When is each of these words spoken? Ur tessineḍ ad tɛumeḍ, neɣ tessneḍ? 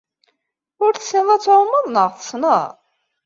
Ur 0.85 0.93
tessineḍ 0.95 1.29
ad 1.35 1.41
tɛumeḍ, 1.41 1.85
neɣ 1.89 2.07
tessneḍ? 2.15 2.63